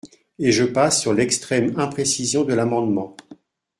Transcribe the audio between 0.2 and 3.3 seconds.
Et je passe sur l’extrême imprécision de l’amendement.